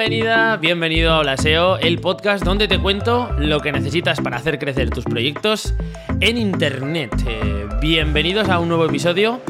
[0.00, 4.58] Bienvenida, bienvenido a Hola SEO, el podcast donde te cuento lo que necesitas para hacer
[4.58, 5.74] crecer tus proyectos
[6.20, 7.12] en Internet.
[7.28, 9.42] Eh, bienvenidos a un nuevo episodio.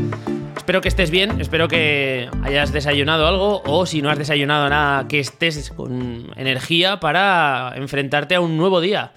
[0.56, 5.06] Espero que estés bien, espero que hayas desayunado algo o si no has desayunado nada,
[5.06, 9.12] que estés con energía para enfrentarte a un nuevo día.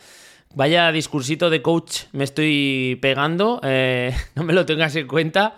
[0.54, 5.58] Vaya discursito de coach me estoy pegando, eh, no me lo tengas en cuenta.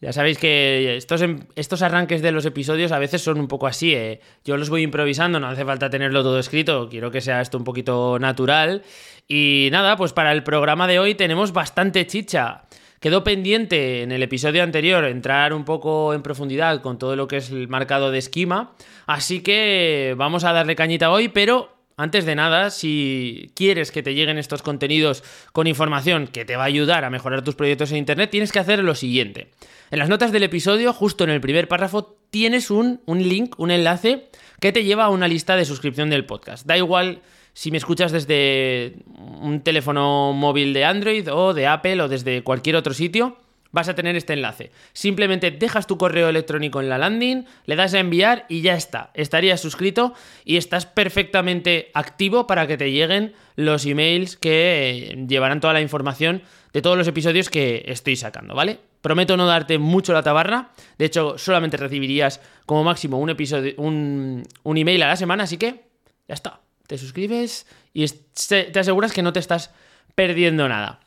[0.00, 3.66] Ya sabéis que estos, em, estos arranques de los episodios a veces son un poco
[3.66, 3.94] así.
[3.94, 4.20] ¿eh?
[4.44, 6.88] Yo los voy improvisando, no hace falta tenerlo todo escrito.
[6.88, 8.82] Quiero que sea esto un poquito natural.
[9.28, 12.62] Y nada, pues para el programa de hoy tenemos bastante chicha.
[12.98, 17.38] Quedó pendiente en el episodio anterior entrar un poco en profundidad con todo lo que
[17.38, 18.72] es el marcado de esquema.
[19.06, 24.14] Así que vamos a darle cañita hoy, pero antes de nada, si quieres que te
[24.14, 25.22] lleguen estos contenidos
[25.52, 28.58] con información que te va a ayudar a mejorar tus proyectos en Internet, tienes que
[28.58, 29.50] hacer lo siguiente.
[29.90, 33.70] En las notas del episodio, justo en el primer párrafo, tienes un, un link, un
[33.70, 34.28] enlace
[34.60, 36.66] que te lleva a una lista de suscripción del podcast.
[36.66, 37.20] Da igual
[37.52, 38.94] si me escuchas desde
[39.40, 43.36] un teléfono móvil de Android o de Apple o desde cualquier otro sitio
[43.72, 44.70] vas a tener este enlace.
[44.92, 49.10] Simplemente dejas tu correo electrónico en la landing, le das a enviar y ya está.
[49.14, 55.60] Estarías suscrito y estás perfectamente activo para que te lleguen los emails que eh, llevarán
[55.60, 58.78] toda la información de todos los episodios que estoy sacando, ¿vale?
[59.00, 60.70] Prometo no darte mucho la tabarra.
[60.98, 65.56] De hecho, solamente recibirías como máximo un episodio, un, un email a la semana, así
[65.56, 65.86] que
[66.28, 66.60] ya está.
[66.86, 68.04] Te suscribes y
[68.48, 69.72] te aseguras que no te estás
[70.14, 71.00] perdiendo nada.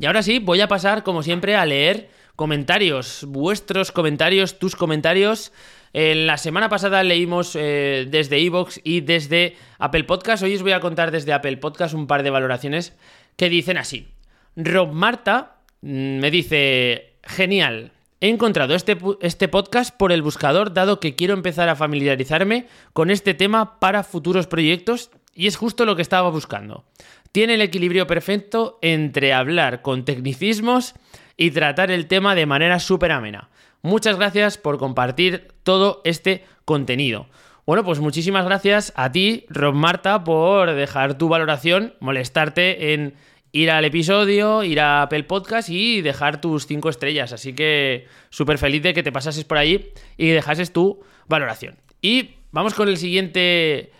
[0.00, 5.52] Y ahora sí, voy a pasar, como siempre, a leer comentarios, vuestros comentarios, tus comentarios.
[5.92, 10.42] En la semana pasada leímos eh, desde Evox y desde Apple Podcast.
[10.42, 12.96] Hoy os voy a contar desde Apple Podcast un par de valoraciones
[13.36, 14.08] que dicen así.
[14.56, 20.98] Rob Marta mm, me dice, genial, he encontrado este, este podcast por el buscador dado
[20.98, 25.96] que quiero empezar a familiarizarme con este tema para futuros proyectos y es justo lo
[25.96, 26.84] que estaba buscando.
[27.32, 30.94] Tiene el equilibrio perfecto entre hablar con tecnicismos
[31.36, 33.50] y tratar el tema de manera súper amena.
[33.82, 37.28] Muchas gracias por compartir todo este contenido.
[37.66, 43.14] Bueno, pues muchísimas gracias a ti, Rob Marta, por dejar tu valoración, molestarte en
[43.52, 47.32] ir al episodio, ir a Apple Podcast y dejar tus cinco estrellas.
[47.32, 51.76] Así que súper feliz de que te pasases por allí y dejases tu valoración.
[52.02, 53.92] Y vamos con el siguiente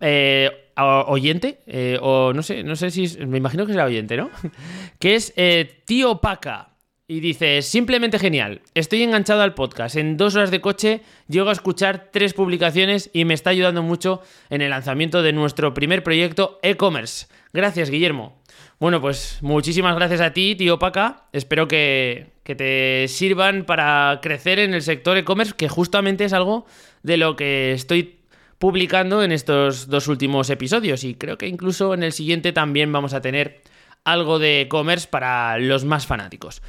[0.00, 4.30] eh, oyente, eh, o no sé, no sé si, me imagino que será oyente, ¿no?
[4.98, 6.66] que es eh, Tío Paca.
[7.08, 11.52] Y dice, simplemente genial, estoy enganchado al podcast, en dos horas de coche llego a
[11.52, 16.60] escuchar tres publicaciones y me está ayudando mucho en el lanzamiento de nuestro primer proyecto
[16.62, 17.26] e-commerce.
[17.52, 18.40] Gracias, Guillermo.
[18.78, 21.24] Bueno, pues muchísimas gracias a ti, tío Paca.
[21.32, 26.64] Espero que, que te sirvan para crecer en el sector e-commerce, que justamente es algo
[27.02, 28.19] de lo que estoy
[28.60, 33.14] publicando en estos dos últimos episodios y creo que incluso en el siguiente también vamos
[33.14, 33.62] a tener
[34.04, 36.60] algo de e-commerce para los más fanáticos.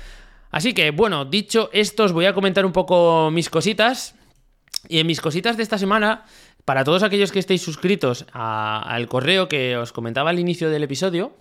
[0.52, 4.16] Así que bueno, dicho esto os voy a comentar un poco mis cositas
[4.88, 6.24] y en mis cositas de esta semana,
[6.64, 11.34] para todos aquellos que estéis suscritos al correo que os comentaba al inicio del episodio,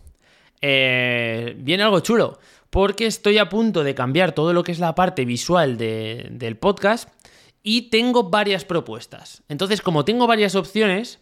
[0.60, 2.40] eh, viene algo chulo,
[2.70, 7.08] porque estoy a punto de cambiar todo lo que es la parte visual del podcast
[7.62, 9.42] y tengo varias propuestas.
[9.48, 11.20] Entonces, como tengo varias opciones,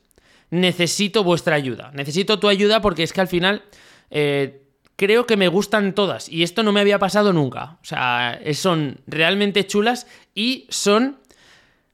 [0.50, 1.91] necesito vuestra ayuda.
[1.94, 3.65] Necesito tu ayuda porque es que al final
[4.10, 4.62] eh,
[4.97, 7.78] creo que me gustan todas y esto no me había pasado nunca.
[7.82, 11.19] O sea, son realmente chulas y son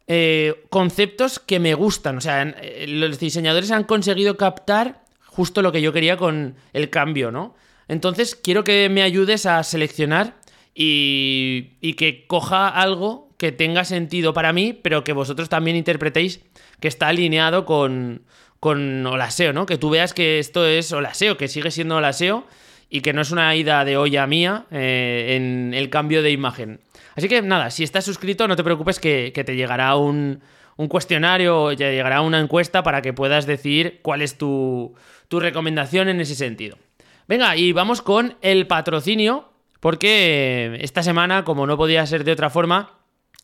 [0.06, 2.18] eh, conceptos que me gustan.
[2.18, 6.90] O sea, eh, los diseñadores han conseguido captar justo lo que yo quería con el
[6.90, 7.54] cambio, ¿no?
[7.88, 10.36] Entonces, quiero que me ayudes a seleccionar
[10.74, 16.40] y, y que coja algo que tenga sentido para mí, pero que vosotros también interpretéis
[16.80, 18.22] que está alineado con,
[18.60, 19.66] con Olaseo, ¿no?
[19.66, 22.46] Que tú veas que esto es Olaseo, que sigue siendo Olaseo
[22.88, 26.80] y que no es una ida de olla mía eh, en el cambio de imagen.
[27.16, 30.40] Así que nada, si estás suscrito, no te preocupes que, te llegará un,
[30.76, 34.94] un cuestionario, ya llegará una encuesta para que puedas decir cuál es tu,
[35.28, 36.78] tu recomendación en ese sentido.
[37.26, 39.50] Venga, y vamos con el patrocinio,
[39.80, 42.92] porque esta semana, como no podía ser de otra forma,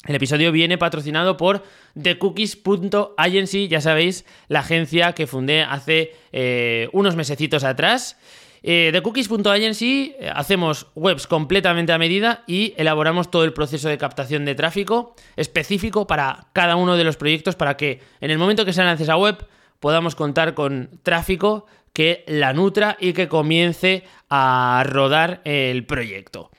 [0.07, 1.63] el episodio viene patrocinado por
[2.01, 8.17] TheCookies.agency, ya sabéis, la agencia que fundé hace eh, unos mesecitos atrás.
[8.63, 14.47] Eh, TheCookies.agency eh, hacemos webs completamente a medida y elaboramos todo el proceso de captación
[14.47, 18.73] de tráfico específico para cada uno de los proyectos para que en el momento que
[18.73, 19.47] se lance esa web
[19.81, 26.51] podamos contar con tráfico que la nutra y que comience a rodar el proyecto.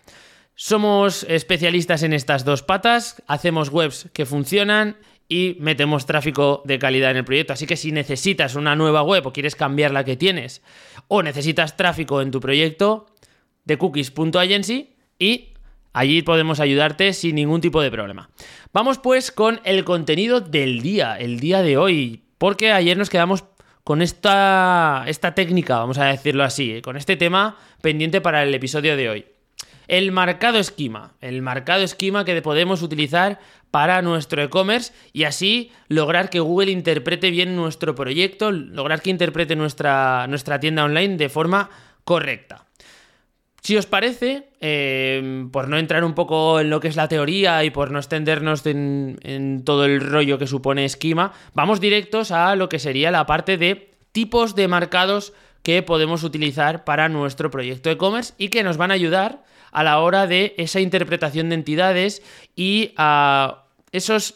[0.64, 4.96] Somos especialistas en estas dos patas, hacemos webs que funcionan
[5.28, 7.54] y metemos tráfico de calidad en el proyecto.
[7.54, 10.62] Así que si necesitas una nueva web o quieres cambiar la que tienes
[11.08, 13.08] o necesitas tráfico en tu proyecto,
[13.66, 15.56] de cookies.agency y
[15.94, 18.30] allí podemos ayudarte sin ningún tipo de problema.
[18.72, 23.46] Vamos pues con el contenido del día, el día de hoy, porque ayer nos quedamos
[23.84, 26.82] con esta, esta técnica, vamos a decirlo así, ¿eh?
[26.84, 29.31] con este tema pendiente para el episodio de hoy.
[29.92, 33.40] El marcado esquema, el marcado esquema que podemos utilizar
[33.72, 39.58] para nuestro e-commerce y así lograr que Google interprete bien nuestro proyecto, lograr que interprete
[39.58, 41.70] nuestra, nuestra tienda online de forma
[42.06, 42.68] correcta.
[43.60, 47.62] Si os parece, eh, por no entrar un poco en lo que es la teoría
[47.66, 52.70] y por no extendernos en, todo el rollo que supone esquema, vamos directos a lo
[52.70, 55.34] que sería la parte de tipos de marcados
[55.64, 60.00] que podemos utilizar para nuestro proyecto e-commerce y que nos van a ayudar a la
[60.00, 62.22] hora de esa interpretación de entidades
[62.56, 64.36] y a esos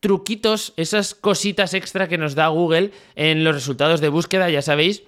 [0.00, 5.02] truquitos, esas cositas extra que nos da Google en los resultados de búsqueda, ya sabéis,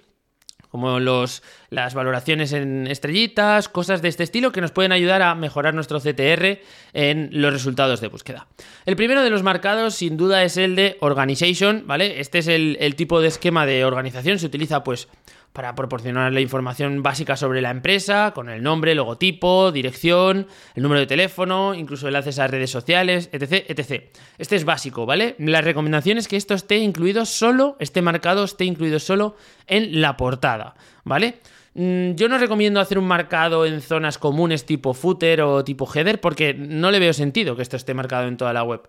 [0.70, 5.35] como los, las valoraciones en estrellitas, cosas de este estilo que nos pueden ayudar a
[5.35, 6.61] mejorar nuestro CTR
[6.93, 8.47] en los resultados de búsqueda.
[8.87, 12.20] El primero de los marcados sin duda es el de organization, ¿vale?
[12.20, 15.08] Este es el, el tipo de esquema de organización, se utiliza pues
[15.52, 21.00] para proporcionar la información básica sobre la empresa, con el nombre, logotipo, dirección, el número
[21.00, 24.05] de teléfono, incluso enlaces a redes sociales, etc, etc.
[24.38, 25.35] Este es básico, ¿vale?
[25.38, 29.37] La recomendación es que esto esté incluido solo, este marcado esté incluido solo
[29.67, 30.75] en la portada,
[31.05, 31.41] ¿vale?
[31.75, 36.20] Mm, yo no recomiendo hacer un marcado en zonas comunes tipo footer o tipo header
[36.20, 38.82] porque no le veo sentido que esto esté marcado en toda la web.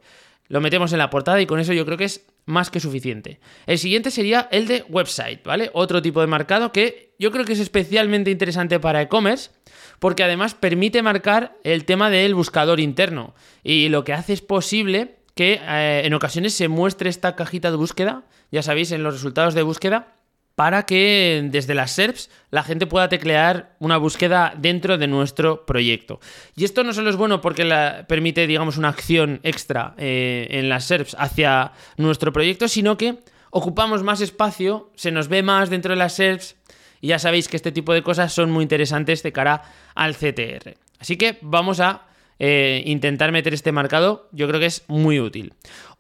[0.48, 3.40] Lo metemos en la portada y con eso yo creo que es más que suficiente.
[3.66, 5.70] El siguiente sería el de website, ¿vale?
[5.74, 9.52] Otro tipo de marcado que yo creo que es especialmente interesante para e-commerce
[10.00, 15.18] porque además permite marcar el tema del buscador interno y lo que hace es posible
[15.36, 19.54] que eh, en ocasiones se muestre esta cajita de búsqueda, ya sabéis, en los resultados
[19.54, 20.16] de búsqueda,
[20.56, 26.20] para que desde las SERPs la gente pueda teclear una búsqueda dentro de nuestro proyecto.
[26.56, 30.70] Y esto no solo es bueno porque la, permite, digamos, una acción extra eh, en
[30.70, 33.20] las SERPs hacia nuestro proyecto, sino que
[33.50, 36.56] ocupamos más espacio, se nos ve más dentro de las SERPs
[37.02, 39.64] y ya sabéis que este tipo de cosas son muy interesantes de cara
[39.96, 40.76] al CTR.
[41.00, 42.06] Así que vamos a
[42.38, 45.54] eh, intentar meter este marcado, yo creo que es muy útil.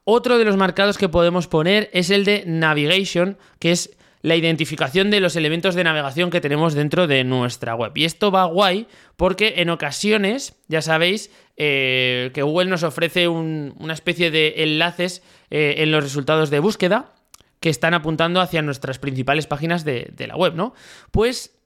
[0.03, 5.10] Otro de los marcados que podemos poner es el de navigation, que es la identificación
[5.10, 7.92] de los elementos de navegación que tenemos dentro de nuestra web.
[7.96, 8.88] Y esto va guay
[9.18, 15.76] porque en ocasiones, ya sabéis, eh, que Google nos ofrece una especie de enlaces eh,
[15.78, 17.14] en los resultados de búsqueda
[17.60, 20.74] que están apuntando hacia nuestras principales páginas de, de la web, ¿no?
[21.12, 21.61] Pues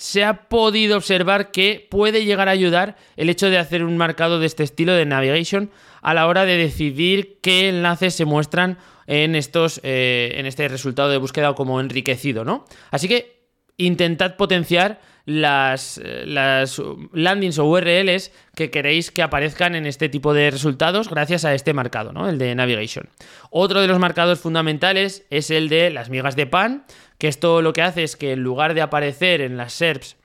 [0.00, 4.40] se ha podido observar que puede llegar a ayudar el hecho de hacer un marcado
[4.40, 5.70] de este estilo de navigation
[6.00, 11.10] a la hora de decidir qué enlaces se muestran en, estos, eh, en este resultado
[11.10, 12.64] de búsqueda como enriquecido, ¿no?
[12.90, 13.42] Así que
[13.76, 16.80] intentad potenciar las, eh, las,
[17.12, 21.72] landings o URLs que queréis que aparezcan en este tipo de resultados gracias a este
[21.72, 22.28] marcado, ¿no?
[22.28, 23.08] el de navigation.
[23.50, 26.84] Otro de los marcados fundamentales es el de las migas de pan,
[27.18, 30.16] que esto lo que hace es que en lugar de aparecer en las SERPs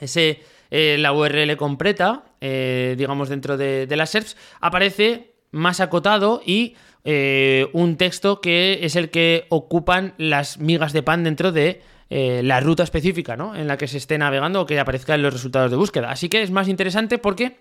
[0.00, 6.76] ese, eh, la URL completa, digamos dentro de, de las SERPs, aparece más acotado y
[7.04, 12.42] eh, un texto que es el que ocupan las migas de pan dentro de eh,
[12.44, 13.54] la ruta específica ¿no?
[13.54, 16.10] en la que se esté navegando o que aparezca en los resultados de búsqueda.
[16.10, 17.58] Así que es más interesante porque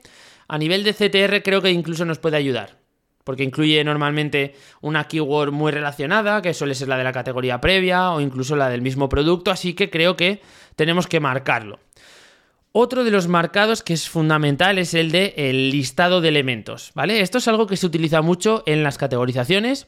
[0.48, 2.78] a nivel de CTR creo que incluso nos puede ayudar.
[3.24, 8.12] Porque incluye normalmente una keyword muy relacionada, que suele ser la de la categoría previa
[8.12, 10.42] o incluso la del mismo producto, así que creo que
[10.76, 11.80] tenemos que marcarlo.
[12.76, 17.22] Otro de los marcados que es fundamental es el de el listado de elementos, ¿vale?
[17.22, 19.88] Esto es algo que se utiliza mucho en las categorizaciones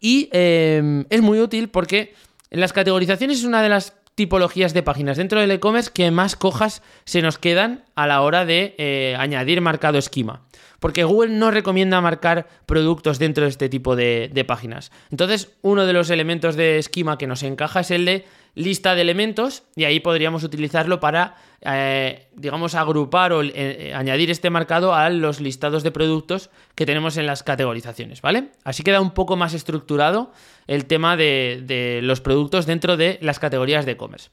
[0.00, 2.12] y em, es muy útil porque
[2.54, 6.82] las categorizaciones es una de las tipologías de páginas dentro del e-commerce que más cojas
[7.04, 10.42] se nos quedan a la hora de eh, añadir marcado esquema.
[10.78, 14.92] Porque Google no recomienda marcar productos dentro de este tipo de, de páginas.
[15.10, 19.02] Entonces, uno de los elementos de esquema que nos encaja es el de lista de
[19.02, 25.10] elementos y ahí podríamos utilizarlo para, eh, digamos, agrupar o eh, añadir este marcado a
[25.10, 28.50] los listados de productos que tenemos en las categorizaciones, ¿vale?
[28.64, 30.32] Así queda un poco más estructurado
[30.66, 34.30] el tema de, de los productos dentro de las categorías de e-commerce.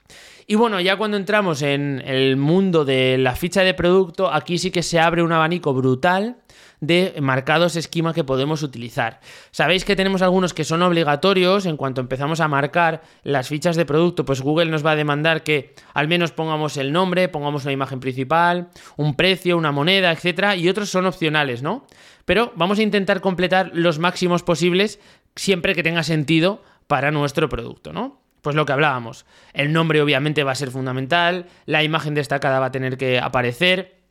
[0.47, 4.71] Y bueno, ya cuando entramos en el mundo de la ficha de producto, aquí sí
[4.71, 6.37] que se abre un abanico brutal
[6.81, 9.21] de marcados esquema que podemos utilizar.
[9.51, 13.85] Sabéis que tenemos algunos que son obligatorios en cuanto empezamos a marcar las fichas de
[13.85, 17.71] producto, pues Google nos va a demandar que al menos pongamos el nombre, pongamos una
[17.71, 21.85] imagen principal, un precio, una moneda, etcétera, y otros son opcionales, ¿no?
[22.25, 24.99] Pero vamos a intentar completar los máximos posibles
[25.35, 28.21] siempre que tenga sentido para nuestro producto, ¿no?
[28.41, 32.65] Pues lo que hablábamos, el nombre obviamente va a ser fundamental, la imagen destacada va
[32.65, 34.01] a tener que aparecer,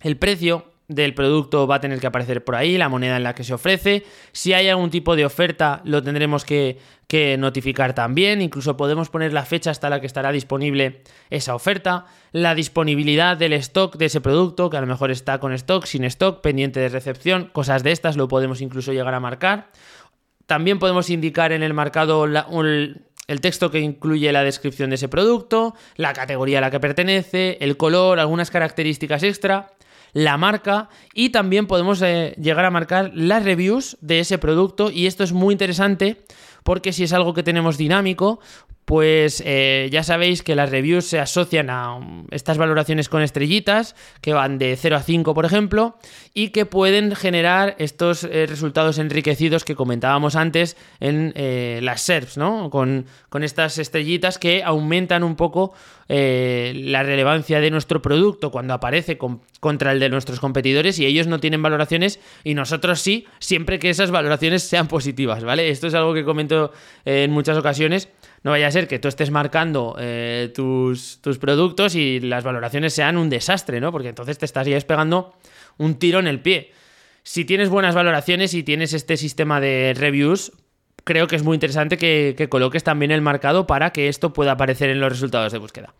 [0.00, 3.34] el precio del producto va a tener que aparecer por ahí, la moneda en la
[3.34, 4.04] que se ofrece.
[4.32, 6.78] Si hay algún tipo de oferta, lo tendremos que,
[7.38, 8.42] notificar también.
[8.42, 12.06] Incluso podemos poner la fecha hasta la que estará disponible esa oferta.
[12.32, 16.04] La disponibilidad del stock de ese producto, que a lo mejor está con stock, sin
[16.04, 19.70] stock, pendiente de recepción, cosas de estas, lo podemos incluso llegar a marcar.
[20.46, 25.74] También podemos indicar en el marcado el texto que incluye la descripción de ese producto,
[25.96, 29.75] la categoría a la que pertenece, el color, algunas características extra
[30.16, 35.06] la marca y también podemos eh, llegar a marcar las reviews de ese producto y
[35.06, 36.24] esto es muy interesante
[36.66, 38.40] porque si es algo que tenemos dinámico,
[38.86, 43.96] pues eh, ya sabéis que las reviews se asocian a um, estas valoraciones con estrellitas,
[44.20, 45.96] que van de 0 a 5, por ejemplo,
[46.34, 52.36] y que pueden generar estos eh, resultados enriquecidos que comentábamos antes en eh, las SERPs,
[52.36, 52.70] ¿no?
[52.70, 55.74] Con, con, estas estrellitas que aumentan un poco
[56.08, 61.40] la relevancia de nuestro producto cuando aparece contra el de nuestros competidores y ellos no
[61.40, 65.68] tienen valoraciones y nosotros sí, siempre que esas valoraciones sean positivas, ¿vale?
[65.68, 66.55] Esto es algo que comento
[67.04, 68.08] en muchas ocasiones
[68.42, 72.94] no vaya a ser que tú estés marcando eh, tus, tus, productos y las valoraciones
[72.94, 73.90] sean un desastre, ¿no?
[73.90, 75.34] Porque entonces te estarías pegando
[75.78, 76.70] un tiro en el pie.
[77.24, 80.52] Si tienes buenas valoraciones y tienes este sistema de reviews,
[81.06, 84.90] creo que es muy interesante que, coloques también el marcado para que esto pueda aparecer
[84.90, 85.94] en los resultados de búsqueda.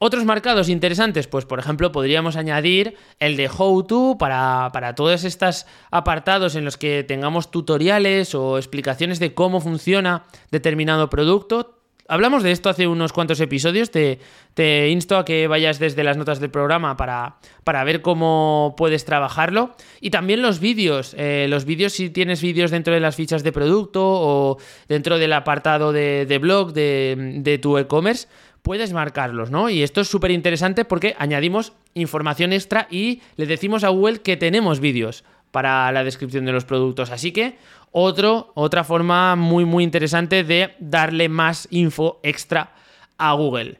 [0.00, 5.24] Otros marcados interesantes, pues por ejemplo podríamos añadir el de How To para, para, todos
[5.24, 11.78] estos apartados en los que tengamos tutoriales o explicaciones de cómo funciona determinado producto.
[12.10, 13.90] Hablamos de esto hace unos cuantos episodios.
[13.90, 19.04] Te, insto a que vayas desde las notas del programa para, para ver cómo puedes
[19.04, 19.74] trabajarlo.
[20.00, 21.14] Y también los vídeos.
[21.18, 24.56] Eh, los vídeos, si tienes vídeos dentro de las fichas de producto o
[24.88, 28.26] dentro del apartado de, blog de, de tu e-commerce,
[28.62, 29.70] puedes marcarlos, ¿no?
[29.70, 34.36] Y esto es súper interesante porque añadimos información extra y le decimos a Google que
[34.36, 37.10] tenemos vídeos para la descripción de los productos.
[37.10, 37.56] Así que
[37.92, 42.74] otro, otra forma muy muy interesante de darle más info extra
[43.16, 43.78] a Google.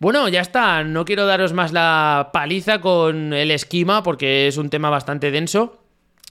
[0.00, 4.70] Bueno, ya está, no quiero daros más la paliza con el esquema porque es un
[4.70, 5.77] tema bastante denso.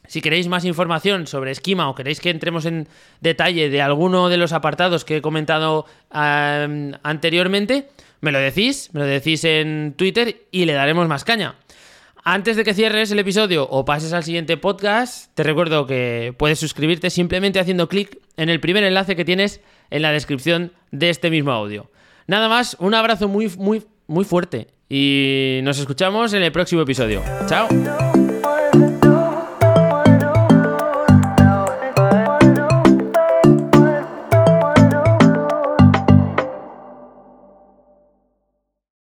[0.08, 2.88] Si queréis más información sobre esquema o queréis que entremos en
[3.22, 7.90] detalle de alguno de los apartados que he comentado anteriormente,
[8.22, 11.56] me lo decís, me lo decís en Twitter y le daremos más caña.
[12.24, 16.60] Antes de que cierres el episodio o pases al siguiente podcast, te recuerdo que puedes
[16.60, 19.62] suscribirte simplemente haciendo clic en el primer enlace que tienes
[19.92, 21.90] en la descripción de este mismo audio.
[22.28, 27.24] Nada más, un abrazo muy, muy, muy fuerte y nos escuchamos en el próximo episodio.
[27.48, 27.70] Chao.